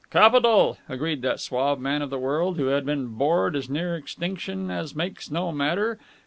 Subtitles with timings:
[0.09, 4.71] "Capital!" agreed that suave man of the world, who had been bored as near extinction
[4.71, 5.99] as makes no matter.